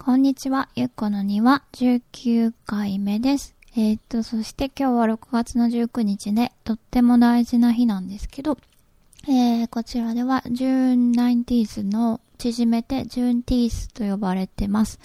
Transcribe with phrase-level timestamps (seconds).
[0.00, 3.56] こんにちは、ゆっこの庭19回目です。
[3.76, 8.56] えー、っと、そして今日は6月の19日で、とっても大事な日なんですけど、
[9.26, 15.00] えー、こちらでは June 90th の縮めて June Teeth と呼ばれてます。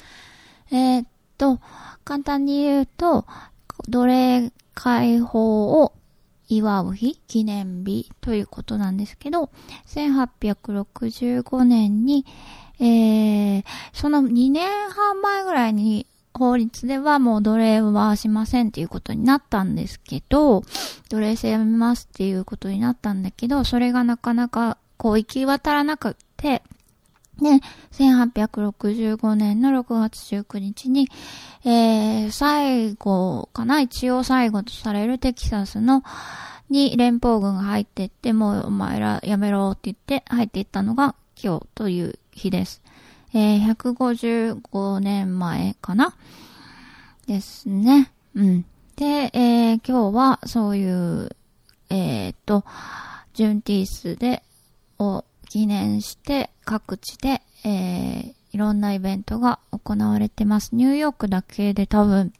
[0.71, 1.07] えー、っ
[1.39, 1.59] と、
[2.05, 3.25] 簡単に言うと、
[3.89, 5.93] 奴隷解放を
[6.47, 9.49] 祝う日、記念日ということなんですけど、
[9.87, 12.25] 1865年に、
[12.83, 13.63] えー、
[13.93, 20.63] その2年半前ぐらいに法律ではもう奴隷はしませんっていうことになったんですけど、
[21.09, 26.61] 奴隷制やめますっていうことになったんだけど、それがなかなかこう行き渡らなくて、
[27.41, 27.61] で、
[27.93, 31.07] 1865年の6月19日に、
[31.63, 36.03] えー、最後かな一応最後とされるテキサスの、
[36.69, 42.81] に連邦軍が入っていって、もうお前らやめろって言って入っていったのが今日という日です。
[43.33, 46.15] えー、155年前かな？
[47.27, 48.11] ですね。
[48.35, 48.65] うん。
[48.95, 51.35] で、えー、今日はそういう、
[51.89, 52.63] えー、っと、
[53.33, 54.43] ジュンティースで、
[54.99, 60.75] を記念して各地で、えー、いろんなイベントが行われてます。
[60.75, 62.33] ニューヨークだけで多分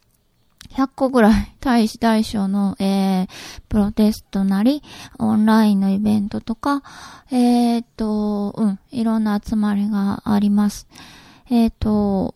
[0.70, 3.28] 100個ぐらい大使大将の、えー、
[3.68, 4.82] プロテストなり、
[5.18, 6.82] オンラインのイベントとか、
[7.30, 10.88] えー、っと、うん、いろんな集まりがあります。
[11.50, 12.34] えー、っと、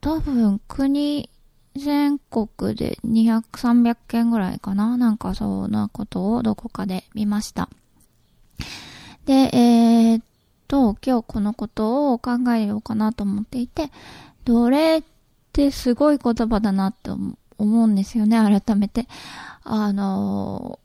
[0.00, 1.28] 多分国
[1.76, 7.68] 全国で200、300件ぐらいかななんかそんなことをどこかで見ました。
[9.26, 10.24] で、えー、っ
[10.68, 13.90] と、今日このことを考えようかなと思っていて、
[14.44, 15.02] 奴隷
[15.56, 19.08] ってすごい言葉だなって思うんですよね、改めて。
[19.64, 20.78] あの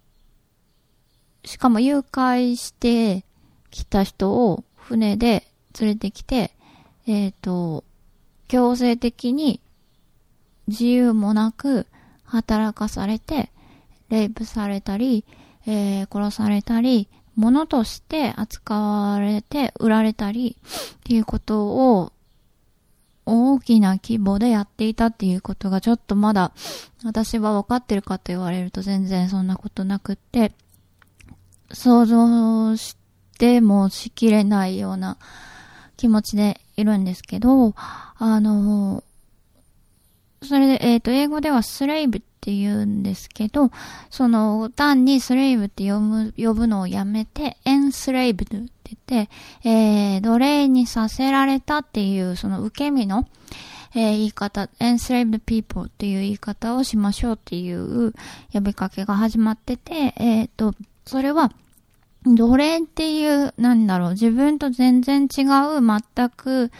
[1.44, 3.26] しかも誘拐して
[3.70, 5.46] きた人を船で
[5.80, 6.52] 連れてきて、
[7.06, 7.84] えっ、ー、と、
[8.48, 9.60] 強制的に
[10.68, 11.86] 自由もなく
[12.24, 13.52] 働かされて、
[14.10, 15.26] レイプされたり、
[15.68, 20.58] えー、殺されたり、物として扱われて売られたり
[20.96, 22.14] っていうことを
[23.31, 26.52] 大きな規模でやっていたっていうことがちょっとまだ
[27.06, 30.52] 私は分かってるかと言われると全然そんなことなくって、
[31.72, 32.97] 想像し
[33.40, 35.18] てもしきれないような
[35.96, 39.03] 気持ちでいるんですけど、あの、
[40.44, 43.72] それで、えっ、ー、と、英語ではスレイブって言うんですけど、
[44.09, 48.46] その、単にスレイブって呼ぶ、呼ぶのをやめて、エンスレイブ
[48.96, 49.29] ってて、
[49.63, 53.28] えー、奴隷にさせられたっていう、その受け身の、
[53.94, 58.13] えー、言い方、enslaved people っていう言い方をしましょうっていう
[58.53, 60.74] 呼びかけが始まってて、えっ、ー、と、
[61.06, 61.51] それは、
[62.24, 66.72] 奴隷っていう、なんだろう、自分と全然違う、全く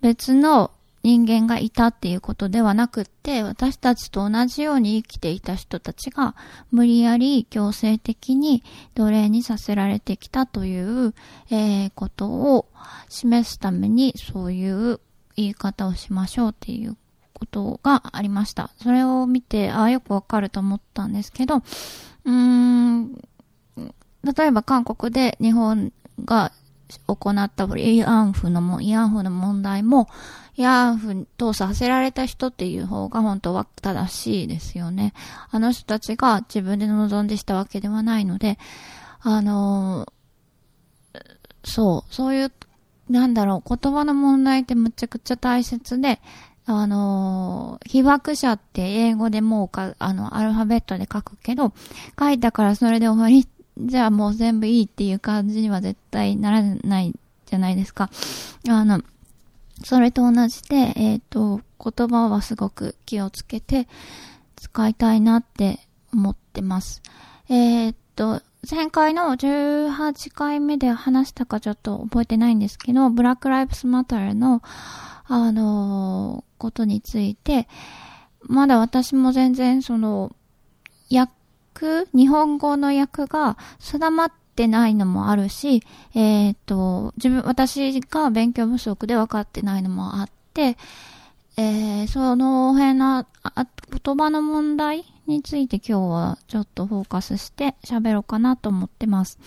[0.00, 0.70] 別の
[1.02, 6.34] 人間がいたっていうことではなくって、私たちと同じように生きていた人たちが
[6.70, 8.62] 無理やり強制的に
[8.94, 11.14] 奴隷にさせられてきたという、
[11.50, 12.66] えー、ことを
[13.08, 15.00] 示すためにそういう
[15.36, 16.96] 言い方をしましょうっていう
[17.32, 18.70] ことがありました。
[18.82, 23.14] それを見て、ああ、よくわかると思ったんですけど、うーん、
[24.22, 25.92] 例えば韓国で日本
[26.24, 26.52] が
[27.06, 30.08] 行った慰安婦のも、慰安婦の問題も、
[30.56, 35.14] 慰安婦とさせられた人っていう方が本当は正しいですよね。
[35.50, 38.58] あの人たちが自分で望んでしたわけではないので、
[39.20, 41.20] あのー、
[41.64, 42.52] そう、そういう、
[43.08, 46.20] なんだろう、言葉の問題ってむちゃくちゃ大切で、
[46.66, 51.72] あのー、被爆者って英語でもうか、あの、アルファベットで書くけど、
[52.18, 53.46] 書いたからそれで終わり
[53.86, 57.14] じゃあもう全部いいっていう感じには絶対ならない
[57.46, 58.10] じゃないですか。
[58.68, 59.02] あの、
[59.84, 63.88] それと同じで、えっ、ー、と、言葉はすごく気をつけて
[64.56, 65.80] 使いたいなって
[66.12, 67.02] 思ってます。
[67.48, 74.62] えっ、と、前回の18回目で話したかちょっと覚えてないんですけど、ブラックライブスマターの、
[75.26, 77.66] あのー、ことについて、
[78.42, 80.36] まだ私も全然その、
[82.14, 85.82] 日本語の訳が定まってないのもあるし、
[86.14, 90.76] え、ー、と、自分、私が勉強不足で分かってないのもあって、
[91.56, 93.26] えー、その辺の
[94.02, 99.38] 言葉の問題について今日はちょっとフォーカスして喋ろうかなと思ってます。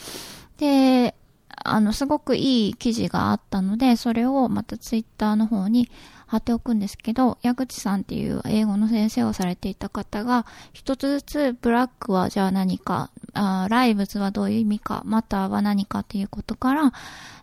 [0.58, 1.16] で、
[1.64, 5.90] あの、すごくいい記事があったので、それをまたツイッターの方に
[6.34, 16.92] 貼っておくんですけど、矢口さんっていう英語の先生をされていた方が、一つずつブラックはじゃあ何か、あライブズはどういう意味か、マターは何かっていうことから、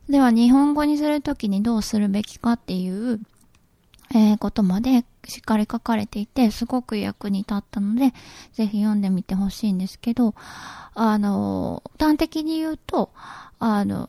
[0.09, 3.21] では日本語にするときにどうするべきかっていう
[4.13, 8.13] えー、ことまでしっかり書かれていて、すごく役に立ったので、
[8.53, 10.35] ぜひ読んでみてほしいんですけど、
[10.95, 13.13] あの、端的に言うと、
[13.61, 14.09] あの、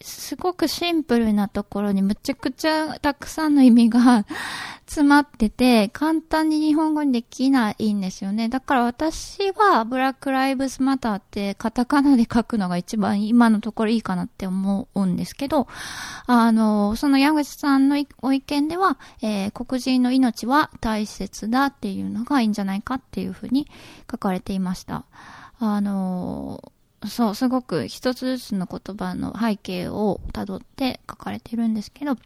[0.00, 4.24] すごくシンプルなところにむちゃくちゃたくさんの意味が
[4.86, 8.48] 詰まってて、簡単に日本語にできないんですよね。
[8.48, 15.66] だから私はブラックライブスマターってカタカナで書くのが一番今のところいいかなって思うんですけど、
[16.26, 23.68] あの、その矢口さんのご意見では、えー、黒人の命は大切だっていうのがいいんじゃないかっていうふうに
[24.10, 25.04] 書かれていました。
[25.60, 26.72] あの
[27.06, 32.16] そう、すごく一つずつの言葉の背景を辿って書かれてるんですけど、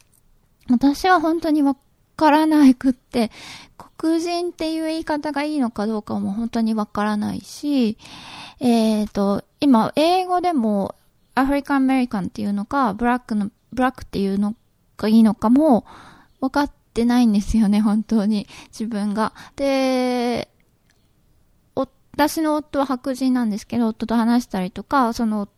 [0.70, 1.76] 私は本当にわ
[2.16, 3.30] からないくって、
[3.98, 7.98] 黒人っていう言い方がいいのかどうかも本当にわからないし、
[8.60, 10.94] えっ、ー、と、今、英語でも
[11.34, 14.54] アフリカンアメリカンっていうのか、ブラックの、ブラックっていうの
[14.96, 15.84] がいいのかも
[16.40, 18.46] 分かってないんですよね、本当に。
[18.68, 19.32] 自分が。
[19.56, 20.48] で、
[22.12, 25.48] 私の夫は白人なんですけど、夫と話したりとか、その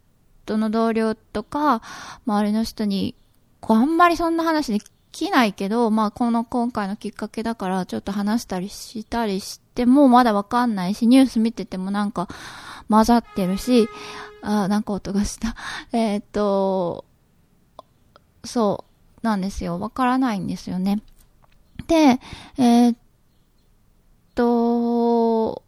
[0.45, 1.83] 夫の同僚とか、
[2.27, 3.15] 周りの人に、
[3.61, 4.79] こう、あんまりそんな話で
[5.11, 12.29] きないけど、まあ、この今回のきっかけだから、ちょっと話したりしたりしても、まだわかんないし、ニュース見ててもなんか、
[12.89, 13.89] 混ざってるし、
[14.43, 15.57] あ、なんか音がした。
[15.93, 17.05] えー、っと、
[18.45, 18.85] そ
[19.23, 19.81] う、なんですよ。
[19.81, 21.03] わからないんですよね。
[21.89, 22.21] で、
[22.59, 22.97] えー、っ
[24.37, 25.64] と、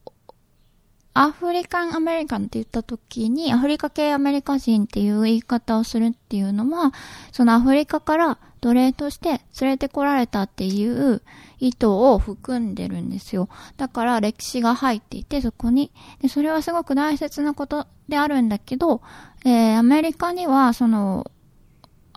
[1.18, 6.92] アフリカンアメリカンって言った時に、アフリカ系アメリカ人っていう言い方をするっていうのは、
[7.32, 11.22] そのアフリカから奴隷として連れてこられたっていう
[11.58, 13.48] 意図を含んでるんですよ。
[13.78, 15.90] だから歴史が入っていて、そこに。
[16.20, 19.00] で、それはすごく大切なことであるんだけど、
[19.46, 21.30] えー、アメリカには、その、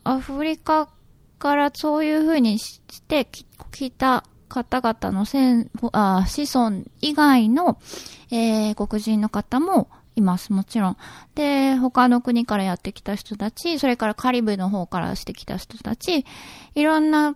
[0.04, 0.90] アフリカ
[1.38, 3.26] からそういう風にして
[3.72, 7.80] きた方々の先あ子孫以外の、
[8.32, 10.98] えー、黒人の方もいます、もちろん。
[11.36, 16.26] で、他の国からやってきた人たち、それからカリブの方からしてきた人たち、
[16.76, 17.36] いろんな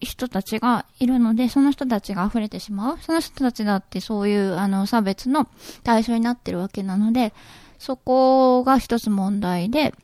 [0.00, 2.98] 人たちがいるので、その人たちが溢れてしまう。
[3.00, 5.48] その人たちだってそういう、あの、差別の
[5.82, 7.32] 対象になってるわけなので、
[7.78, 9.94] そこが一つ問題で、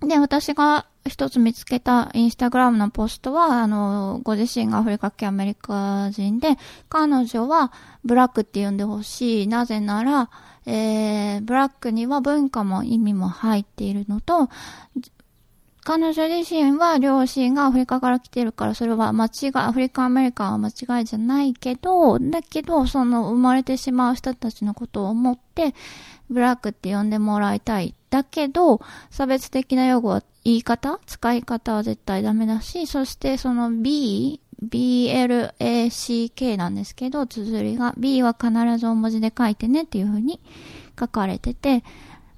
[0.00, 6.56] で、私が一つ見つけたインスタグラムのポストは、あの、ご自身がアフリカ系アメリカ人で、
[6.88, 7.72] 彼女は
[8.04, 9.46] ブラックって呼んでほしい。
[9.46, 10.30] なぜなら、
[10.64, 14.48] えー、ブラックには文化も意味も入っているのと、
[15.84, 25.74] 彼女自身は両親がアフリカから来てるから、それは間違い、アフリカ、アメリカは間違いじゃないけど、だけど、その生まれてしまう人たちのことを思って、
[26.30, 27.94] ブラックって呼んでもらいたい。
[28.08, 28.80] だけど、
[29.10, 31.00] 差別的な用語は言い方？
[31.06, 40.40] 使い方は絶対ダメだし、そしてその B、BLACK なんですけど、綴りが B は必ず大文字で書いてねっていう風に
[40.98, 41.82] 書かれてて、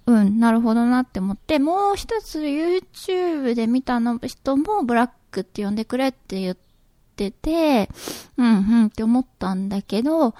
[0.06, 6.56] うん、なるほどなって思って、もう一つ YouTube で見たの人もブラックって呼んでくれって言っ
[7.16, 7.90] てて、
[8.36, 8.50] うんう
[8.84, 10.34] んって思ったんだけど、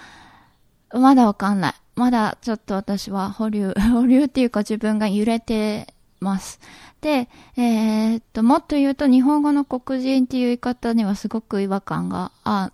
[0.92, 1.74] まだわかんない。
[1.96, 6.60] まだちょっと私は保留、 保留っていうか自分が揺れてます。
[7.00, 12.72] で、えー、っと、もっと言うと日本語の黒人っていう言い方にはすごく違和感があ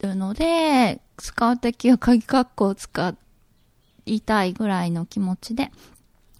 [0.00, 3.14] るので、使うときは鍵括弧を使
[4.06, 5.70] いたいぐらいの気持ちで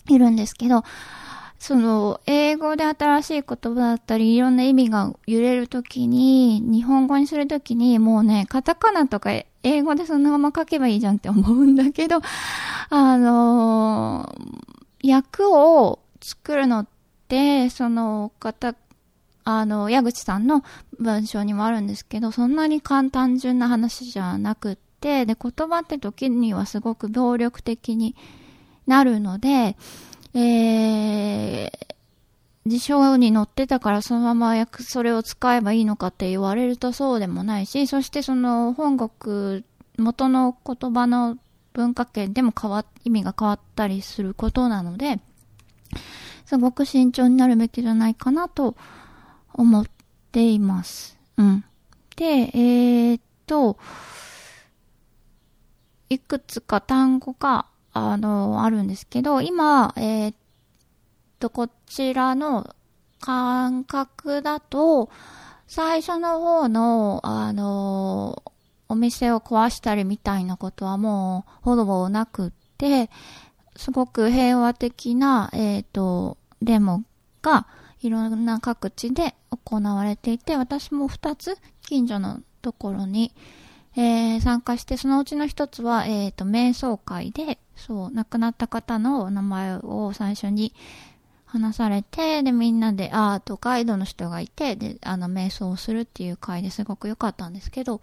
[0.08, 0.84] いるんですけど、
[1.58, 9.30] その、英語で新しい言葉だったり、いろんな意味が揺れるときに、日本語にするときに、もうね、カタカナとか
[9.62, 12.20] 英語でそのまま書けばいいじゃんって思うんだけど、
[12.88, 16.86] あのー、訳を作るのっ
[17.28, 18.74] て、その方、
[19.44, 20.62] あの、矢口さんの
[20.98, 28.14] 文章にもあるんですけど、そんなに簡単純な話じゃなくって、で、言葉って時にはすごく暴力的に
[28.86, 29.76] なるので、
[30.34, 31.70] えー、
[32.66, 39.64] 辞書に載ってたからそのままそれを使えばいいのかって言われるとそうでもないし、そしてその本国、
[39.96, 41.38] 元の言葉の
[41.72, 45.20] 文化圏でも変わ、意味が変わったりすることなので、
[46.46, 48.76] すごく慎重になるべきじゃないかなと
[49.52, 49.84] 思っ
[50.32, 51.18] ています。
[51.36, 51.64] うん。
[52.16, 53.78] で、えー、っと、
[56.08, 60.34] いくつか単語が、あの、あるんですけど、今、えー、っ
[61.38, 62.74] と、こちらの
[63.20, 65.08] 感覚だと、
[65.66, 68.42] 最初の方の、あの、
[68.88, 73.08] お店を壊したりみたいなことはもうほぼなくって、
[73.76, 77.04] すごく平和的な、えっ、ー、と、デモ
[77.42, 77.66] が
[78.02, 83.32] いろんな各地で行われていて、私も2つ近所のところに、
[83.96, 90.74] えー、参加して、そのうちの1つは、えっ、ー、と、瞑想会で、そう、亡くなった方の名前を最初に
[91.46, 98.00] 話されて、で、みんなでアートガイドの人がいて、で、あの、瞑想をするっていう会ですごく良かったんですけど、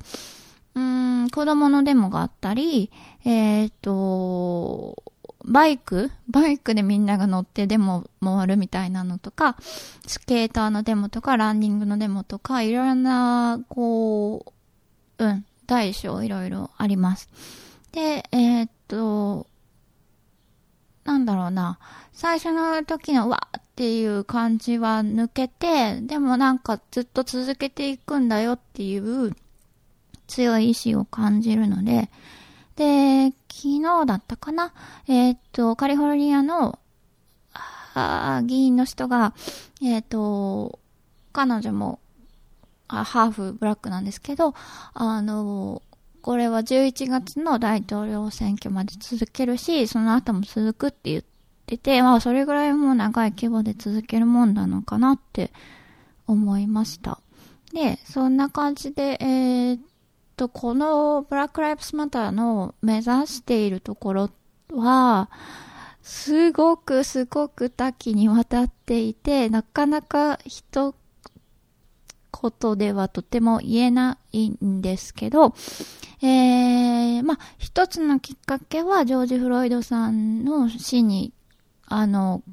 [0.76, 2.92] うーん、子供のデモがあったり、
[3.24, 5.02] えっ、ー、と、
[5.46, 6.12] バイク？
[6.30, 9.56] バイクでみんなが乗ってデモ回るみたいなのとか、
[10.06, 14.54] スケーターのデモとか、ランニングのデモとか、いろいろな、こ
[15.18, 17.30] う、うん、大小いろいろあります。
[17.92, 19.48] で、えー、っと、
[21.06, 21.80] なんだろうな、
[22.12, 29.34] 最初の時のわーっていう感じは抜けて、でもなんかずっと続けていくんだよっていう
[30.28, 32.10] 強い意志を感じるので、
[32.78, 34.74] で、昨日だったかな？
[35.08, 36.80] えー、っと、カリフォルニアの、
[37.94, 39.34] あ議員の人が、
[39.82, 40.80] えー、っと、
[41.34, 42.00] 彼女も
[42.88, 44.54] あ、ハーフブラックなんですけど、
[44.94, 45.82] あの、
[46.22, 51.24] これは11月の大統領選挙まで続けるし、その後も続くって言っ
[51.66, 55.52] てて、まあそれぐらいもう長い規模で続けるもんなのかなって
[56.28, 57.20] 思いました。
[57.74, 59.80] で、そんな感じで、えー、
[60.38, 64.30] と、このブラック・ライブスマターの目指しているところ
[64.72, 65.30] は、
[66.04, 70.96] すごくすごく多岐にわたっていて、なかなか一
[72.32, 75.56] 言ではとても言えないんですけど、
[76.22, 81.34] えー、まあ、一つのきっかけはジョージ・フロイドさんの死に、
[81.88, 82.44] あの、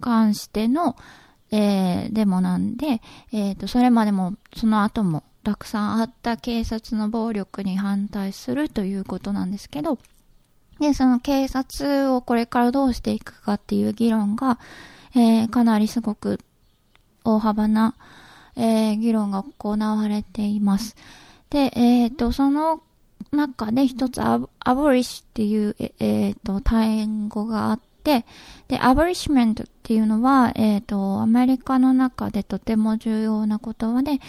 [0.00, 0.96] 関しての、
[1.50, 3.00] えー、デモなんで、
[3.32, 9.98] えっ、ー、と、それまでも、その後もたくさんあった警察の暴力に反対するということなんですけど、
[10.80, 14.58] で、その警察をこれからどうしていくかっていう議論が、
[15.14, 16.40] えー、かなりすごく
[17.22, 17.94] 大幅な、
[18.56, 20.96] えー、議論が行われています。
[21.50, 22.82] で、えっ、ー、と、その
[23.30, 24.38] 中で一つア
[24.74, 28.26] ボリッシュっていう、えっ、と、単語があって、
[28.68, 34.20] で、アボリッシュメントっていうのは、えっ、と、アメリカの中でとても重要な言葉で、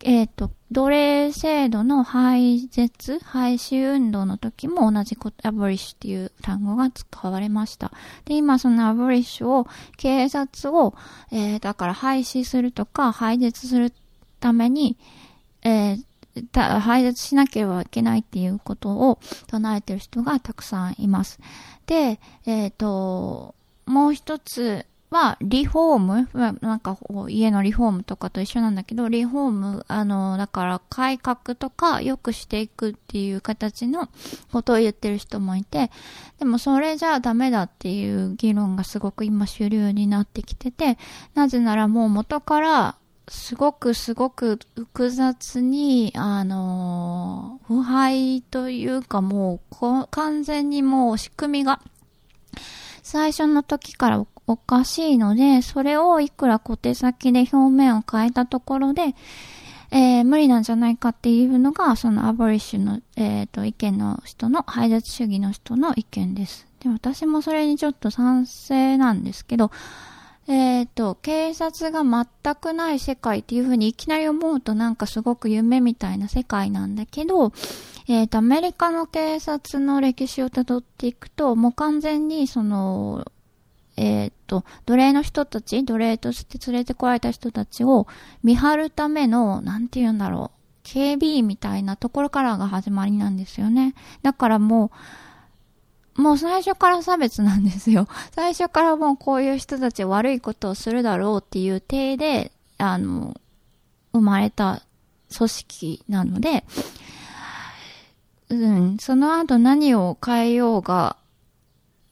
[0.00, 7.90] えっ、ー、と、奴隷制度の廃絶、廃止運動の時も同じこと、アボリッシュっていう単語が使われました。
[8.24, 10.94] で、今そのアボリッシュを、警察を、
[11.32, 13.92] えー、だから廃止するとか、廃絶する
[14.40, 14.96] ために、
[15.62, 21.40] えー、廃絶しなければいけないっていうことを唱えてる人がたくさんいます。
[21.86, 23.54] で、えっ、ー、と、
[23.86, 26.58] もう一つ、は、リフォーム？
[26.60, 26.98] なんか、
[27.28, 34.08] 家のリフォームとかと一緒なんだけど、リフォーム、あの、だから改革とか良くしていくっていう形の
[34.52, 35.90] ことを言ってる人もいて、
[36.38, 40.98] でもそれじゃダメだっていう議論がすごく今主流になってきてて、
[41.34, 42.96] なぜならもう元から
[43.28, 51.80] すごくすごく複雑に、あの腐敗というかもう、完全にもう仕組みが、
[53.02, 59.14] 最初の時からおかしいので、それをいくら小手先で表面を変えたところで、
[59.90, 66.66] えー、無理なんじゃないかっていうのが、そのアボリッシュの、え、ー、と、意見の人の、排絶主義の人の意見です。
[66.80, 69.70] で、私もそれにちょっと賛成なんですけど、
[70.46, 77.52] えっ、ー、と、警察が全くない世界っていうふうにいきなり思うとなんかすごく夢みたいな世界なんだけど、
[78.08, 83.26] えっ、ー、と、アメリカの警察の歴史をたどっていくと、もう完全にその、
[83.98, 88.06] えっ、と、奴隷の人たち、奴隷として連れてこられた人たちを
[88.44, 93.94] 見張るための、なんて言うんだろう、警備員みたいなところからが始まりなんですよね。
[94.22, 94.92] だからも
[96.16, 98.06] う、もう最初から差別なんですよ。
[98.32, 103.36] 最初からもうこういう人たち悪いことをするだろうっていう体で、あの、
[104.12, 104.82] 生まれた
[105.36, 106.64] 組織なので、
[108.48, 111.16] うん、その後何を変えようが、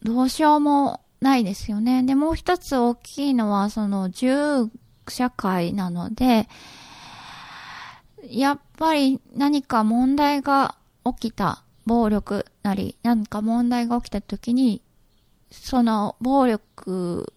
[0.03, 2.03] どうしようもないですよね。
[2.03, 4.71] で、もう一つ大きいのは、その、銃
[5.09, 6.49] 社会なので、
[8.29, 14.83] やっぱり何か問題が起きた、暴力なり、何か問題が起きた時に、
[15.51, 17.33] その暴力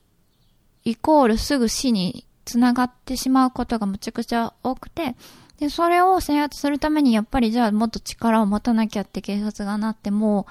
[0.84, 5.16] イコールすぐ死につながってしまうことがむちゃくちゃ多くて、
[5.60, 10.48] で、それを制圧するためにやっぱりじゃあもっと力を持たなきゃって警察がなっても、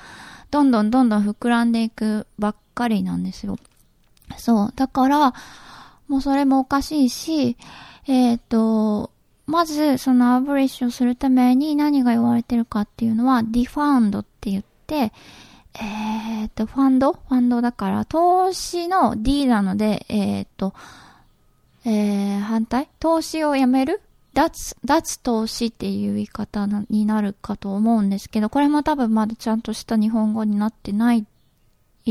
[0.50, 3.58] どんどんどんどん膨らんでいくばっかりなんですよ。
[4.36, 4.72] そう。
[4.76, 5.34] だから、
[6.06, 7.56] もうそれもおかしいし、
[8.06, 9.10] えっ、ー、と、
[9.46, 15.12] まず、その abolish をするために何が言われてるかっていうのは、 defund って言って、
[15.74, 17.12] えっ、ー、と、ファンド？
[17.12, 20.74] ファンドだから、投資の D なので、えっ、ー、と、
[21.84, 22.88] えー、反対？
[23.00, 24.00] 投資をやめる？
[24.34, 31.26] 脱、脱投資っていう言い方になるかと思うんですけど、これも多分まだちゃんとした日本語になってない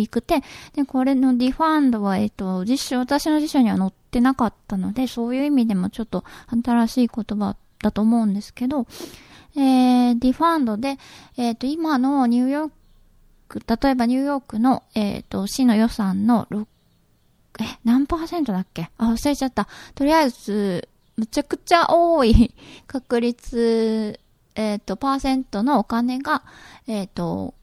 [0.06, 6.24] くて、で、これの defund は、えっと、実証、私の辞書には載ってなかったので、そういう意味でもちょっと
[6.64, 8.86] 新しい言葉だと思うんですけど、
[9.56, 10.98] えー、 defund で、
[11.38, 12.72] えっ、と、今のニューヨー
[13.48, 16.68] ク、例えばニューヨークの、えっ、と、市の予算の6、
[17.60, 18.92] え、何パーセントだっけ？
[18.98, 19.68] あ、忘れちゃった。
[19.96, 22.54] とりあえず、むちゃくちゃ多い
[22.86, 24.20] 確率、
[24.56, 26.44] えっ、と、パーセントのお金が、
[26.86, 27.56] えっ、と、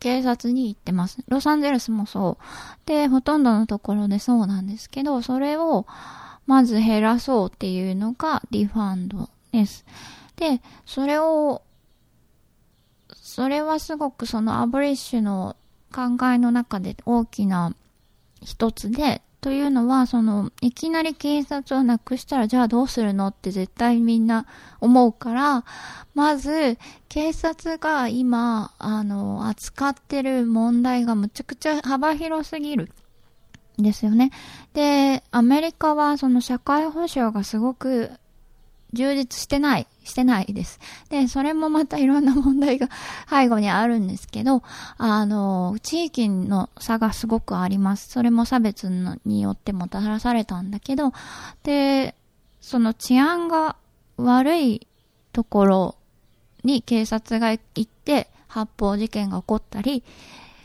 [0.00, 1.18] 警察に行ってます。
[1.28, 2.44] ロサンゼルスもそう。
[2.86, 5.86] で、ほとんどのところでそうなんですけど、それを
[6.46, 9.84] まず減らそうっていうのがディファンドです。
[10.36, 11.62] で、それを、
[13.14, 15.56] それはすごくそのアブリッシュの
[15.92, 17.74] 考えの中で大きな
[18.40, 24.46] 一つで、というのは、その、いきなり警察をなくしたら、じゃあどうするのって絶対みんな
[24.80, 25.64] 思うから、
[26.14, 26.76] まず、
[27.08, 32.90] 警察が今、あの、扱ってる問題がむちゃくちゃ幅広すぎる。
[33.78, 34.32] ですよね。
[34.74, 38.10] で、アメリカはその社会保障がすごく
[38.92, 40.80] 充実してない、してないです。
[41.10, 42.88] で、それもまたいろんな問題が
[43.30, 44.62] 背後にあるんですけど、
[44.96, 48.08] あの、地域の差がすごくあります。
[48.08, 48.88] それも差別
[49.24, 51.12] によってもたらされたんだけど、
[51.62, 52.14] で、
[52.60, 53.76] その治安が
[54.16, 54.86] 悪い
[55.32, 55.94] ところ
[56.64, 60.02] に警察が行って発砲事件が起こったり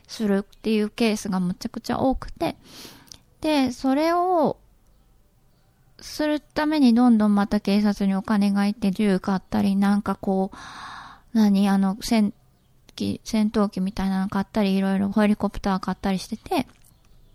[0.07, 2.55] するっていうケースがむちゃくちゃ多くて、
[3.41, 4.57] で、それを
[6.03, 10.57] するためにどんどんまた警察にお金がいって銃買ったり、なんかこう、
[11.33, 12.33] 何、あの、戦、
[13.23, 16.67] 戦闘機みたいなの買ったり、いろいろヘリコプター買ったりしてて、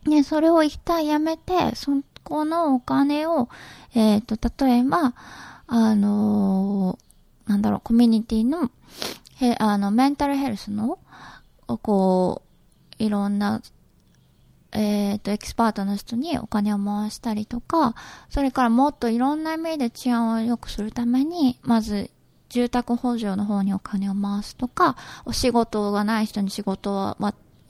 [0.04, 3.48] で、それを一旦やめて、そこのお金を、
[3.94, 5.14] えっ、ー、と、例えば、
[5.66, 8.70] あのー、なんだろう、コミュニティの、
[9.40, 10.98] へ、あの、メンタルヘルスの、
[11.66, 12.42] こ
[13.00, 13.62] う、いろんな
[14.72, 17.94] えっ、ー、と、エキスパートの人にお金を回したりとか、
[18.28, 22.10] それからもっといろんな意味で治安を良くするために、まず、
[22.48, 27.16] 住宅補助の方にお金を回すとか、お仕事がない人に仕事を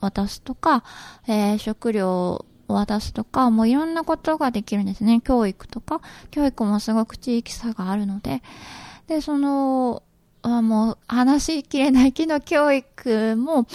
[0.00, 0.84] 渡すとか、
[1.26, 5.20] えー、食料を渡すとか、もういろんなことができるんですね。
[5.20, 6.00] 教育とか。
[6.30, 8.42] 教育もすごく地域差があるので。
[9.06, 10.02] で、その、
[10.42, 13.66] あもう話しきれないけど、教育も、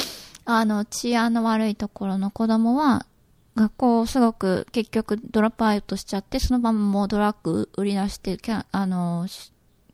[0.45, 3.05] あの、治安の悪いところの子供は、
[3.55, 8.37] 学校すごく結局ドロップアウトしちゃって、そのままもうドラッグ売り出して、
[8.71, 9.27] あの、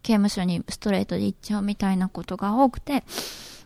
[0.01, 3.03] 刑務所にストレートで行っちゃうみたいなことが多くて、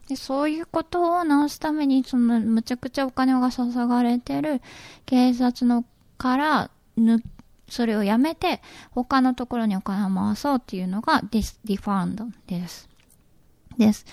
[0.07, 4.61] でそういうことを直すために、その、むちゃくちゃお金が注がれてる
[5.05, 5.85] 警察の
[6.17, 7.21] からぬ、
[7.69, 12.89] それをやめて、他のところにお金を回そうっていうのがディス、 defund です。
[13.77, 14.05] です。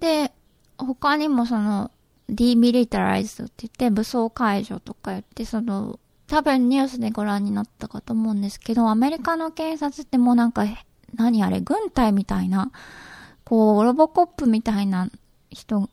[0.00, 0.32] で、
[0.76, 1.90] 他にもその、
[2.30, 10.64] demilitarize って言って武装解除とか言って、その、多分ニュースでご覧になったかと思うんですけど、アメリカの警察ってもうなんか、
[11.14, 12.70] 何あれ、軍隊みたいな、
[13.44, 15.10] こう、ロボコップみたいな
[15.50, 15.90] 人、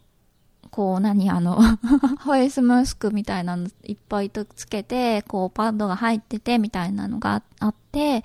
[0.70, 1.60] こう、何あの
[2.22, 8.24] フェイスマスクみたいなのいっぱいとつけて、こう、パッドが入ってて、みたいなのがあって、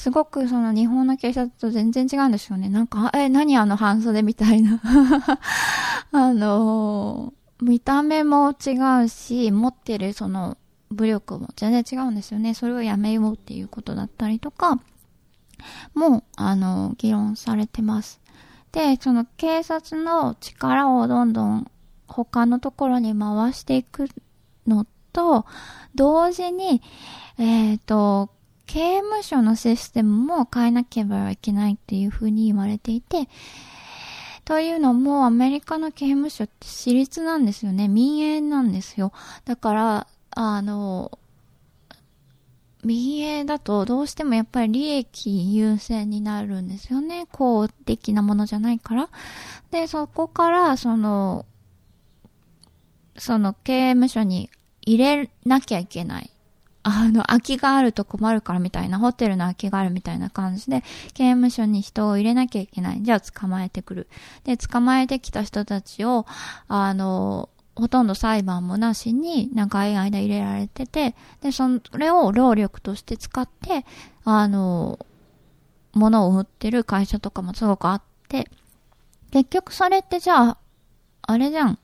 [0.00, 2.70] すごくその日本の警察と全然違うんですよね。
[2.70, 4.80] なんか、え、何あの半袖みたいな
[6.10, 10.56] あのー、見た目も違うし、持ってるその
[10.90, 12.54] 武力も全然違うんですよね。
[12.54, 14.80] それをやめようっていうことだったりとか、
[15.92, 18.22] もう、あのー、議論されてます。
[18.72, 21.70] で、その警察の力をどんどん
[22.06, 24.08] 他のところに回していく
[24.66, 25.44] のと、
[25.94, 26.80] 同時に、
[27.36, 28.30] えっ、ー、と、
[28.72, 33.28] 刑務所のシステムも変えなければいけないっていうふうに言われていて、
[34.44, 37.88] というのもアメリカの刑務所って私立なんですよね。
[37.88, 39.12] 民営なんですよ。
[39.44, 41.18] だから、あの、
[42.84, 47.26] 民営だとどうしてもやっぱり利益優先になるんですよね。
[47.32, 49.08] 公的なものじゃないから。
[49.72, 51.44] で、そこからその、
[53.18, 54.48] その刑務所に
[54.82, 56.30] 入れなきゃいけない。
[56.90, 60.82] あの、空きがあると困るからみたいな、ホテルの空きがあるみたいな感じで、
[61.14, 63.02] 刑務所に人を入れなきゃいけない。
[63.02, 64.08] じゃあ捕まえてくる。
[64.44, 66.26] で、捕まえてきた人たちを、
[66.68, 73.86] あの、ほとんど裁判もなしに長い間入れられてて、で、それを労力として使って、
[74.24, 74.98] あの、
[75.92, 78.50] 物を売ってる会社とかもすごくあって、
[79.30, 80.58] 結局それってじゃあ、
[81.22, 81.78] あれじゃん。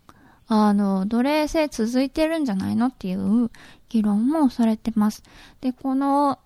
[0.48, 3.50] あの、奴隷制続いてるんじゃないのっていう
[3.88, 5.22] 議論もされてます。
[5.60, 6.38] で、この、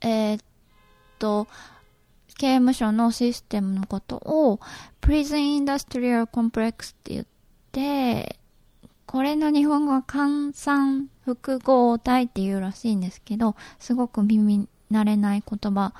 [0.00, 0.40] えー、っ
[1.18, 1.46] と、
[2.36, 4.60] 刑務所のシステムのことを、
[5.00, 7.26] Prison Industrial Complex って言っ
[7.72, 8.38] て、
[9.06, 15.94] これの日本語は換算複合体っていうらしいんですけど、すごく耳慣れない言葉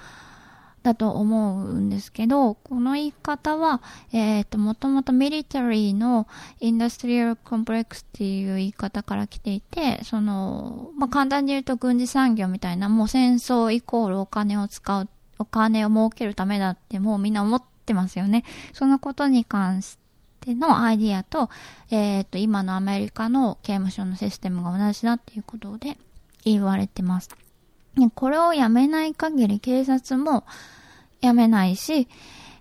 [0.85, 3.81] だと思うんですけど、この言い方は、
[4.13, 6.29] えっ、ー、と、もともとミリタリーの
[6.61, 18.45] インダストリアルコンプレックスっていう言い方から来ていて、その、まあ、簡単に言うと軍事産業みたいな、もう戦争イコールお金を使う、お金を儲けるためだってもうみんな思ってますよね。
[18.75, 19.97] そのことに関し
[20.43, 21.49] てのアイディアと、
[21.91, 25.97] えっ、ー、と、今のアメリカの刑務所のシステムが同じだっていうことで
[26.45, 27.31] 言われてます。
[28.15, 30.45] これをやめない限り警察も
[31.21, 32.09] やめないし、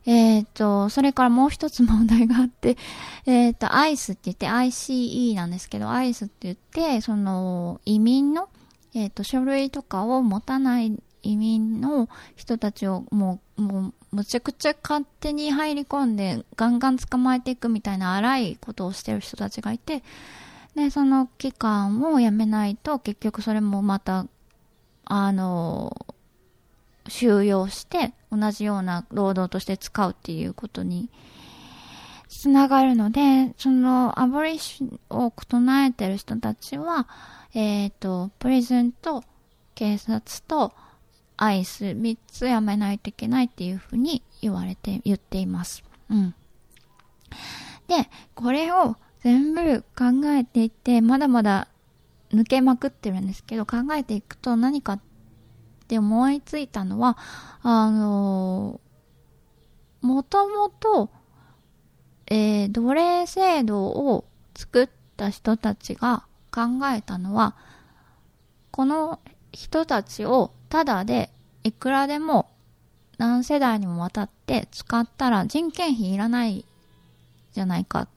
[0.05, 2.77] えっ、ー、と、それからもう一つ問題があって、
[3.25, 8.49] えっ、ー、と、アイスって言って ICE なんですけど、アイスって言って、その、移民の、
[8.93, 20.03] えっ、ー、と、書類とかを持たない移民の人たちをもう、もう、むちゃくちゃ勝手に入り込んで、ガンガン捕まえていくみたいな荒いことをしてる人たちがいて、
[20.75, 24.27] で、その期間をやめないと、結局それもまた、
[25.05, 26.05] あの、
[27.07, 31.09] 収容して同じような労働として使うっていうことに
[32.29, 37.07] つながるので、そのアボリッシュを唱えてる人たちは、
[37.53, 39.23] えっ、ー、と、プリズンと
[39.75, 40.73] 警察と
[41.37, 45.83] アイス3つやめないといけないっていうふうに言われて、言っています。
[46.09, 46.35] うん。
[47.87, 51.67] で、これを全部考えていって、まだまだ
[52.33, 54.99] 抜けまくってるんですけど、考えていくと何かっ
[55.87, 57.17] て思いついたのは、
[57.61, 58.79] あの、
[60.01, 61.09] もともと、
[62.27, 66.61] え、奴隷制度を作った人たちが考
[66.93, 67.55] えたのは、
[68.71, 69.19] この
[69.51, 71.29] 人たちをただで
[71.63, 72.49] いくらでも
[73.17, 76.65] 何世代にもわたって使ったら人件費いらない
[77.53, 78.07] じゃないかっ。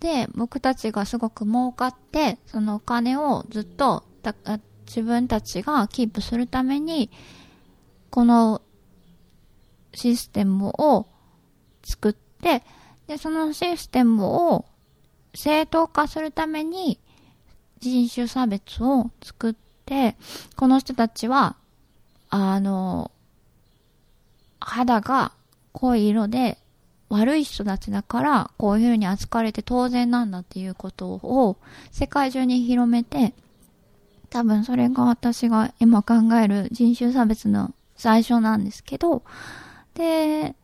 [0.00, 4.04] で、僕たちがすごく儲かって、そのお金をずっと
[4.86, 7.10] 自分たちがキープするために、
[8.10, 8.62] この
[9.94, 11.06] システムを
[11.84, 12.62] 作って、
[13.06, 14.64] で、そのシステムを
[15.34, 16.98] 正当化するために
[17.80, 20.16] 人種差別を作って、
[20.56, 21.56] この人たちは、
[22.30, 23.10] あの、
[24.60, 25.32] 肌が
[25.72, 26.58] 濃い色で
[27.10, 31.58] 悪い人たちだからこういう風に扱われて当然なんだっていうことを
[31.90, 33.34] 世界中に広めて
[34.30, 39.22] 多分それが私が今考える人種差別の最初なんですけど、
[39.94, 40.54] で、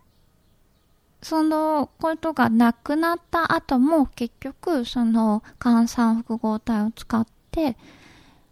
[1.20, 7.76] そのことがなくなった後も結局その換算複合体を使って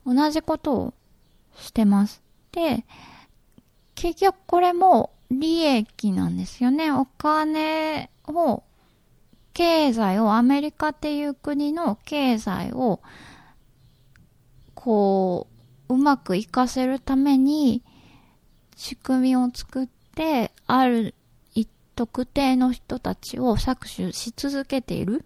[0.04, 0.94] 同じことを
[1.56, 2.20] してます。
[2.50, 2.84] で、
[3.94, 6.90] 結局これも利益なんですよね。
[6.92, 8.62] お金を、
[9.52, 13.00] 経済を、アメリカっていう国の経済を
[14.74, 15.46] こ
[15.88, 17.82] う、うまく活かせるために、
[18.76, 21.14] 仕組みを作って、ある
[21.94, 25.24] 特定の人たちを搾取し続けている。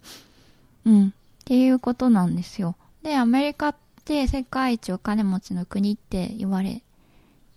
[0.85, 1.09] うん。
[1.09, 1.11] っ
[1.45, 2.77] ていうことなんですよ。
[3.03, 6.83] で、アメリカって世界一お金持ちの国って言われ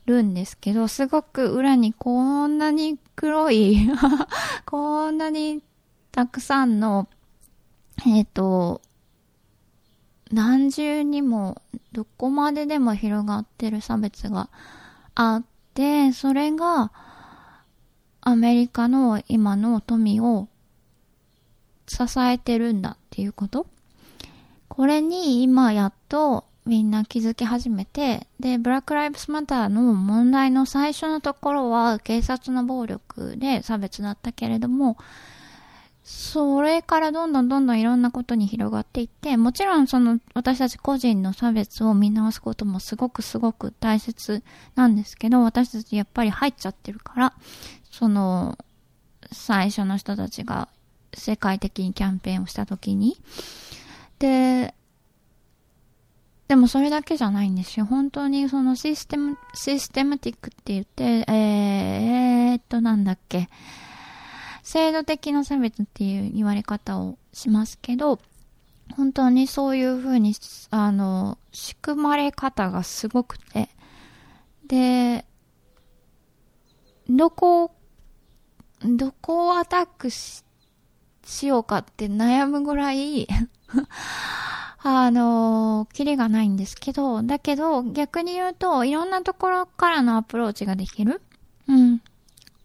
[0.05, 3.77] るんですけど、すごく裏にこんなに黒い
[4.65, 5.61] こんなに
[6.11, 7.07] たくさんの、
[8.05, 8.81] えっ、ー、と、
[10.31, 11.61] 何重にも
[11.91, 14.49] どこまででも広がってる差別が
[15.15, 16.91] あって、それが
[18.21, 20.47] アメリカの今の富を
[21.87, 23.67] 支えてるんだっていうこと。
[24.69, 34.97] これに今やっとみんな気づき始めて、で、ブラック・ライブスマターの問題の最初のところは警察の暴力で差別だったけれども、
[36.03, 44.43] それからどんどんどんどんいろんなことに広がっていって、もちろんその私たち個人の差別を見直すこともすごくすごく大切
[44.75, 47.33] なんですけど、私たちやっぱり入っちゃってるから、
[47.91, 48.57] その、
[49.31, 50.67] 最初の人たちが
[51.13, 53.17] 世界的にキャンペーンをした時に。
[54.19, 54.73] で、
[56.51, 57.85] でもそれだけじゃないんですよ。
[57.85, 61.31] 本当にそのシステム、システムティックって言って、えー、
[62.51, 63.47] えー、っとなんだっけ。
[64.61, 68.19] 制度的な差別っていう言われ方をしますけど、
[68.97, 70.35] 本当にそういうふうに、
[70.71, 73.69] あの、仕組まれ方がすごくて、
[74.67, 75.23] で、
[77.09, 77.71] どこ、
[78.83, 80.43] どこをアタックし
[81.43, 83.25] ようかって悩むぐらい
[84.83, 91.21] あの、キリがないんですけど、だけど、逆に言うと、いろんなところからのアプローチができる、
[91.67, 92.01] うん、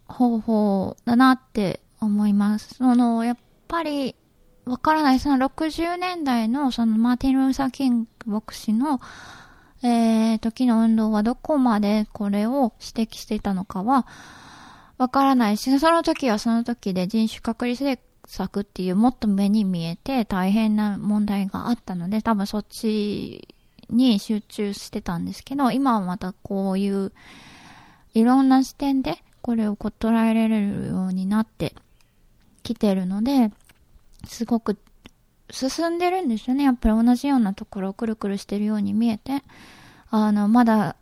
[0.09, 2.77] 方法だなって思います。
[2.77, 3.37] その、やっ
[3.69, 4.15] ぱり、
[4.65, 5.21] わからない。
[5.21, 9.01] その60年代のそのマーティン・ルーサー・キング牧師の、
[9.83, 14.07] えー、時の運動はどこまでこれを指摘していたのかは、
[14.99, 23.49] わからないし、その時はその時で人種隔離政策っていうもっと目に見えて大変な問題があったので、多分そっち
[23.91, 27.13] に集中してたんですけど、今はまたこういう
[28.15, 31.75] いろんな視点でこれを捉えられるようになって
[32.63, 33.53] きてるので、
[34.27, 34.77] すごく
[35.51, 36.65] 進んでるんですよね。
[36.65, 39.43] やっぱり同じようなところをくるくるしてるように見えて、
[40.11, 40.97] あの、まだ、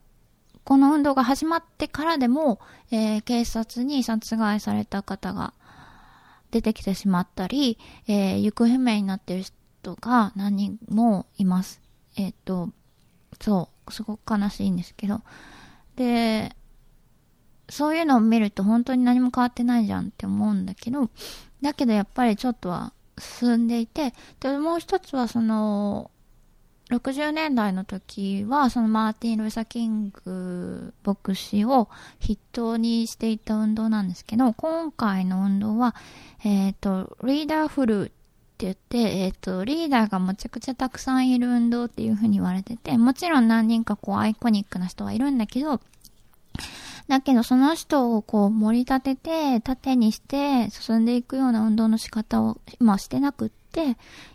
[0.64, 2.58] この運動が始まってからでも、
[2.90, 5.52] えー、警察に殺害された方が
[6.54, 11.80] 出てきてしまったり、えー、行方不明になってる人が何人もいます。
[12.16, 12.70] えっ、ー、と、
[13.40, 15.22] そう、すごく悲しいんですけど。
[15.96, 16.54] で、
[17.68, 21.10] そういうのを見ると本当に何も変わってないじゃんって思うんだけど、
[21.60, 26.12] だけどやっぱりちょっとは進んでいて、で、もう一つはその、
[26.90, 31.88] 60年代の時は、そのマーティン・ルーサ・キング牧師を
[32.20, 35.94] 筆頭にしていた運動なんですけど、今回の運動は、
[36.44, 38.12] えっ、ー、と、リーダーフルって
[38.58, 45.80] 言って、えっ、ー、と、リーダーがむちゃくちゃたくさんいる運動っていう風に言われてて、もちろん何人かこうアイコニックな人はいるんだけど、
[47.08, 53.63] だけどその人をこう盛り立てて、縦にして進んでいくような運動の仕方を今してなくって、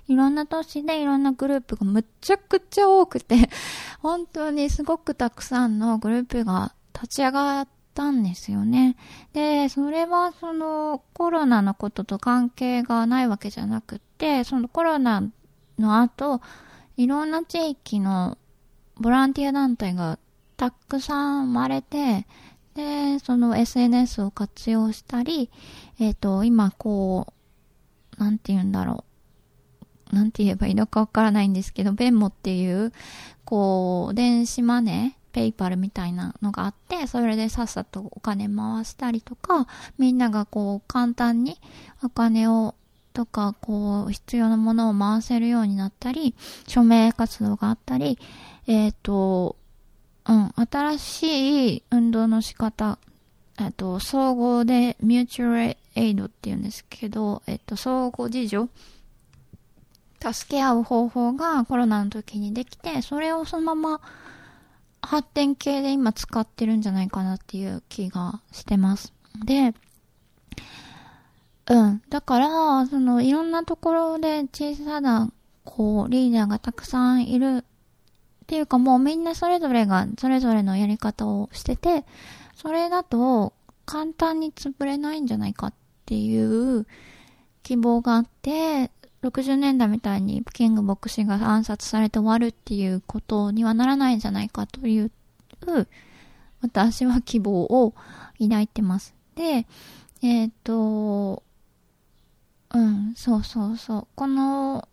[0.07, 3.49] いろんな都市でいろんなグループがむちゃくちゃ多くて、
[4.01, 8.95] 本当にすごくたくさんのグループが立ち上がったんですよね。
[9.33, 15.23] で、それはそのコロナのことと関係がないわけじゃなくて、そのコロナ
[15.77, 16.41] の後、
[16.97, 18.37] いろんな地域の
[18.97, 20.19] ボランティア団体が
[20.57, 22.27] たくさん生まれて、
[22.75, 25.49] で、その SNS を活用したり、
[25.99, 27.27] えっ、ー、と、今こ
[28.17, 29.08] う、なんて言うんだろう。
[30.11, 32.91] なんて言えばいいのかわからないんですけど、ベンモっていう、
[33.45, 39.67] こう、電子マネー、ペイパルみたいなのがあって、それでさっさとお金回したりとか、
[39.97, 41.59] みんながこう、簡単に
[42.03, 42.75] お金を
[43.13, 46.35] とか、こう、必要なものを回せるようになったり、
[46.67, 48.17] 署名活動があったり、
[48.67, 49.55] えっ、ー、と、
[50.27, 52.99] うん、新しい運動の仕方、
[53.59, 58.69] えっと、総合でミューチュアルエイドって言うんですけど、えっと、相互事情
[60.21, 64.01] 助け合う方法がコロナの時にできて、それをそのまま
[65.01, 69.13] 発展系で今使ってるんじゃないかなっていう気がしてます。
[69.45, 69.73] で、
[71.67, 72.01] うん。
[72.09, 75.31] だから、その、いろんなところで小さな、
[75.63, 77.63] こう、リーダーがたくさんいる
[78.49, 82.03] っていうかもうみんなそれぞれがそれぞれのやり方をしてて、
[82.55, 83.53] それだと
[83.85, 85.73] 簡単に潰れないんじゃないかっ
[86.07, 86.87] ていう
[87.61, 88.89] 希望があって、
[89.21, 95.11] 60年代みたいにキング牧師が暗殺されて終わるっていうことにはならないんじゃないかという、
[96.61, 97.93] 私は希望を
[98.39, 99.13] 抱いてます。
[99.35, 99.65] で、
[100.21, 101.43] えっ、ー、と、
[102.73, 104.07] うん、そうそうそう。
[104.15, 104.87] この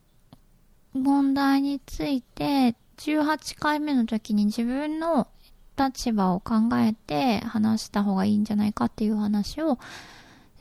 [0.95, 5.29] 問題について18回目の時に自分の
[5.79, 9.79] 立場を考えて話した方がいいんじゃないかっていう話を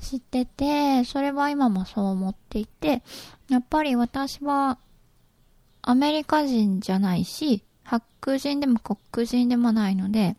[0.06, 3.02] 知ってて、それは今もそう思っていて、
[3.50, 4.78] やっぱり私は
[5.82, 10.36] アメリカ人じゃないし、白人でも黒人でもないので、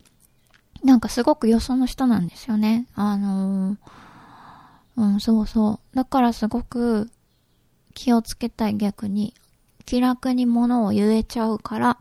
[0.83, 2.87] なんかすごくよその人なんですよね。
[2.95, 5.95] あのー、うん、そうそう。
[5.95, 7.09] だからすごく
[7.93, 9.33] 気をつけたい逆に。
[9.87, 11.97] 気楽に物を言えちゃうから、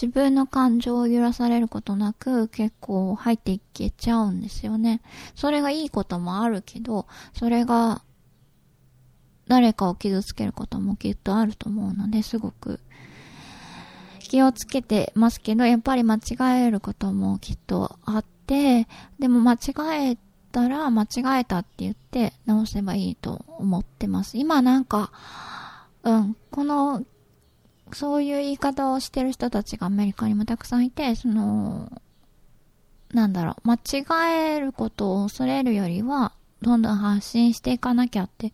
[0.00, 5.00] 自分の感情を揺らされることなく結構入っていけちゃうんですよね。
[5.34, 8.02] それがいいこともあるけど、それが
[9.48, 12.78] 誰かを傷つけることもきっとあると思うので、すごく
[14.18, 18.86] 気をつけてますけど、やっぱり間違えることもきっとあって、
[19.18, 20.18] でも間違え
[20.52, 24.36] たら間違えたって言って直せばいいと思ってます。
[24.36, 25.10] 今なんか、
[26.02, 27.02] うん、この
[27.96, 31.90] そういう言い方をしてる人たちがアメリカにもたくさんいて、その、
[33.12, 38.52] なんだろう、間違えることを恐れるよりは、どんどん発信していかなきゃって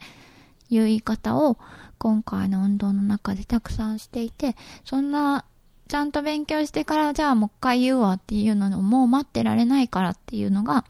[0.70, 1.58] いう言い方を
[1.98, 5.44] 今回の運動の中でたくさんしていて、そんな、
[5.88, 10.84] ちゃんと勉強してからじゃあもう一回言うわっていうのをもう待ってられないからっていうのが、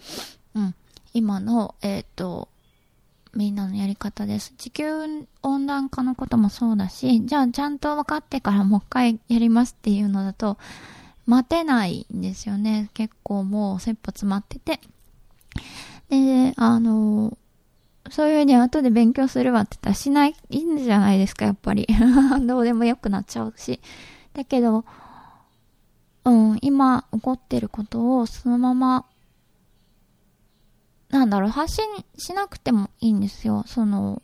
[0.54, 0.74] うん、
[1.12, 2.48] 今の、えっ、ー、と、
[3.36, 4.54] みんなのやり方です。
[4.56, 4.86] 地球
[5.42, 10.58] 温暖化のこともそうだし、じゃあちゃんと分かってからもう一回やりますっていうのだと、
[11.26, 12.88] 待てないんですよね。
[12.94, 14.80] 結構もう切羽詰まってて。
[16.08, 17.36] で、あの、
[18.10, 21.86] そういうね、後で勉強するわって言ったらしない、いいんじゃないですか、やっぱり。
[22.46, 23.80] どうでもよくなっちゃうし。
[24.34, 24.84] だけど、
[26.24, 29.04] うん、今起こってることをそのまま、
[31.10, 31.84] なんだろう、発信
[32.16, 33.64] しなくてもいいんですよ。
[33.66, 34.22] その、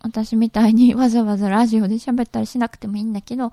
[0.00, 3.52] 私みたいに わざわざラジオで喋ったりしなくてもいいんだけど、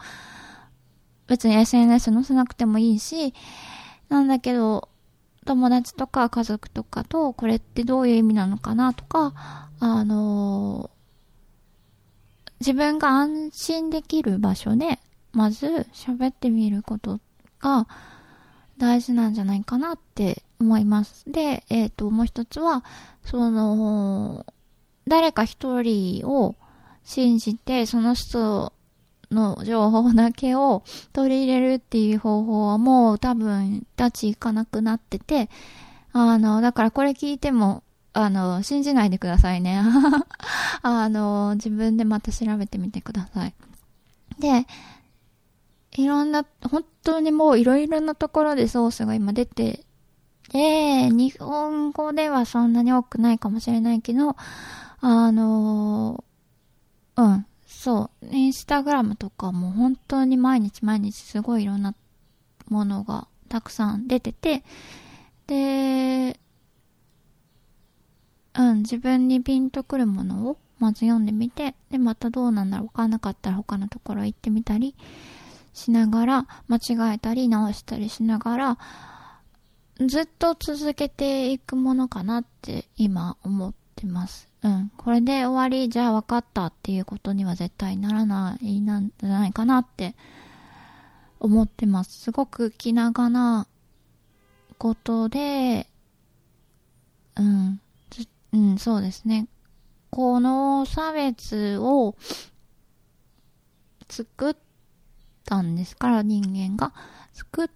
[1.28, 3.34] 別に SNS 載せなくてもいいし、
[4.10, 4.90] なんだけど、
[5.46, 9.34] 友達とか家族とかとこれってどういう意味なのかなとか、
[9.80, 15.00] あのー、自分が安心できる場所で、
[15.34, 17.20] まず喋ってみること
[17.60, 17.88] が
[18.78, 21.24] 大事なんじゃないかなって思います。
[21.28, 22.84] で、えっ、ー、と、もう一つは、
[23.24, 24.46] その、
[25.08, 26.56] 誰か一人を
[27.04, 28.74] 信じて、その人
[29.32, 35.50] の情報だけを取り入れるっていう方法はもう多分立ち行かなくなってて、
[36.14, 39.82] あの、だからこれ聞いても、あの、信じないでくださいね。
[40.82, 43.54] あの、自分でまた調べてみてください。
[44.40, 44.66] で、
[45.98, 49.86] いろんな、本当にもういろいろなところでソースが今出て、
[50.56, 54.38] で、日本語ではそんなに多くないかもしれないけど、
[55.02, 56.24] あの、
[57.18, 61.94] うん、そう、インスタグラムとかも本当に毎日毎日すごいいろんな
[62.70, 64.64] ものがたくさん出てて、
[65.48, 66.40] で、
[68.58, 74.96] うん、自分にピンとくるものをまず読んでみて、で、またどうなんだろう、わかんなかったら他のところ行ってみたり
[75.74, 78.78] しながら、間違えたり直したりしながら、
[80.00, 84.50] ずっと続けていくものかなって今思ってます。
[84.62, 84.92] うん。
[84.98, 90.16] これで終わり、じゃあ分かったっていうことには絶対ならないなんじゃないかなって
[91.40, 92.20] 思ってます。
[92.20, 93.68] すごく気長な
[94.78, 95.88] ことで、
[97.38, 97.80] うん、
[98.52, 99.48] うん、そうですね。
[100.10, 102.16] この差別を
[104.10, 104.56] 作っ
[105.46, 106.94] たんですから、人間が。
[107.34, 107.70] 作っ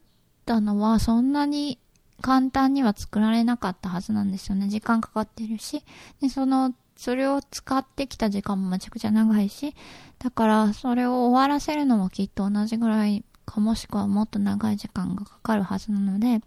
[0.46, 1.80] たのはそんなに
[2.22, 4.68] 簡単には作られなかったはずなんですよね。
[4.68, 5.84] 時間かかってるし。
[6.22, 9.74] で、その、それを使ってきた時間もめちゃくちゃ長いし、
[10.20, 16.42] だからそれを終わらせるのもきっと同じぐらいかもしくはもっと長い時間がかかるはずなので、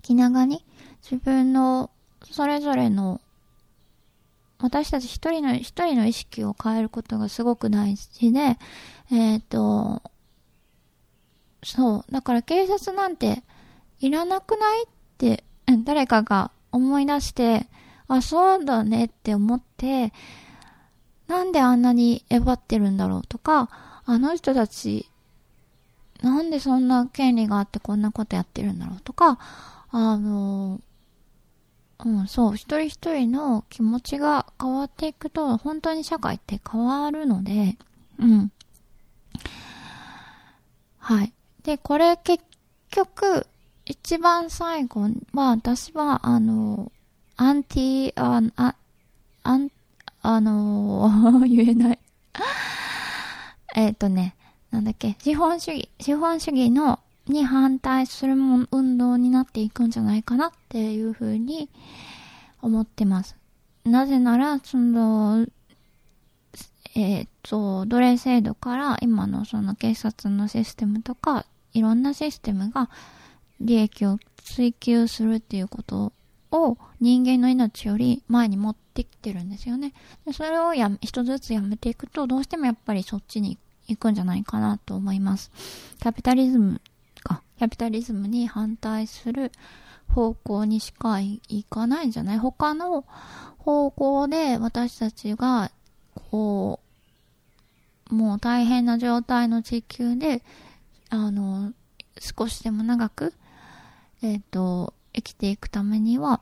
[0.00, 0.64] 気長に
[1.02, 1.90] 自分の
[2.30, 3.20] それぞれの
[4.62, 8.58] 私たち一人の、一人の意識を変えることがすごく大事で、
[9.10, 10.02] えっ、ー、と、
[11.64, 12.12] そう。
[12.12, 13.42] だから警察なんて
[14.02, 14.84] いらなくない？
[14.84, 14.86] っ
[15.16, 15.44] て、
[15.84, 17.68] 誰かが思い出して、
[18.08, 20.12] あ、そうだねって思って、
[21.28, 23.70] なんであんなにえばってるんだろうとか、
[24.04, 25.08] あの人たち、
[26.20, 29.38] なんでそんな権利があってこんなことやってるんだろうとか、
[29.90, 30.80] あの、
[32.04, 37.78] うん、そう、一人一人の気持ちが変わっていくと、本当に社会って変わるので、
[38.18, 38.50] うん。
[40.98, 41.32] はい。
[41.62, 42.42] で、これ結
[42.90, 43.46] 局、
[43.92, 45.02] 一番最後
[45.34, 46.90] は、私は、あの、
[47.36, 48.74] アンティ、あ、あ、
[49.42, 49.68] あん、
[50.22, 51.98] あの 言えない
[53.76, 54.34] えっとね、
[54.70, 61.68] なんだっけ、資本主義、資本主義の、に反対するも運動になっていくんじゃないかなっていうふうに
[62.62, 63.36] 思ってます。
[63.84, 65.46] なぜなら、その、
[66.94, 72.88] えっ、と、奴隷制度から今のその警察のシステムとか、いろんなシステムが
[73.62, 76.12] 利益を追求するっていうこと
[76.50, 79.94] を人間の命より前に持ってきてるんですよね。
[80.26, 83.56] でそれをや、一つずつやめていくと、どうしてもやっぱりそっちに
[83.88, 85.50] 行くんじゃないかなと思います。
[86.00, 86.80] キャピタリズム
[87.22, 89.52] か、キャピタリズムに反対する
[90.08, 92.38] 方向にしか行かないんじゃない？
[92.38, 93.04] 他の
[93.58, 95.70] 方向で私たちが、
[96.30, 96.80] こ
[98.10, 100.42] う、もう大変な状態の地球で、
[101.08, 101.72] あの、
[102.18, 103.32] 少しでも長く
[104.22, 106.40] えっ、ー、と、生きていくためには、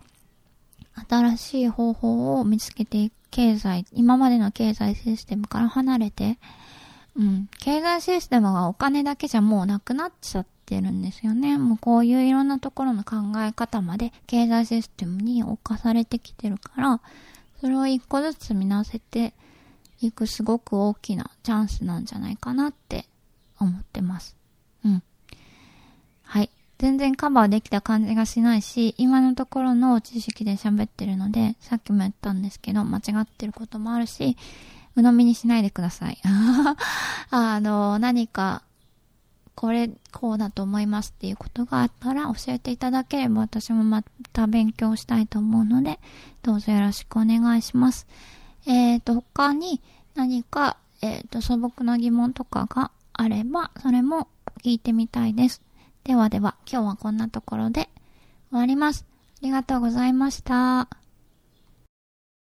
[1.09, 6.39] 新しい方法を見つけていく経済、今までの経済システムから離れて、
[7.17, 11.59] うん、経済システムがお金だけじゃもうなくなっちゃってるんですよね。
[11.59, 17.01] もうこういういろんなところの考え方まで経済システムに侵されてきてるから、
[17.61, 19.35] それを一個ずつ見直せて
[20.01, 23.07] いくすごく大きなチャンスなんじゃないかなって
[23.59, 24.37] 思ってます。
[24.85, 25.03] うん。
[26.23, 26.51] はい。
[26.81, 34.39] 全然カバーできた感じがしないし、今のところの知識で喋ってるので、さっきも言ったんですけど、間違ってることもあるし、
[34.97, 36.19] 鵜呑みにしないでください。
[37.31, 38.63] あの、何か、
[39.55, 44.03] これ、こうだと思いますっていうことがあったら教えていただければ私もま
[44.33, 46.01] た勉強したいと思うので、
[46.41, 48.07] どうぞよろしくお願いします。
[48.65, 49.83] えっ、ー、と、他に
[50.15, 54.29] 何か、えっ、ー、と、素朴な疑問とかがあれば、それも
[54.65, 55.61] 聞いてみたいです。
[56.05, 57.89] ではでは、今日はこんなところで
[58.51, 59.05] 終わります。
[59.43, 61.00] ありがとうございました。